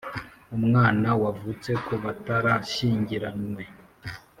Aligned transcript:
umwana 0.57 1.09
wavutse 1.21 1.71
ku 1.85 1.93
batarashyingiranywe, 2.03 3.63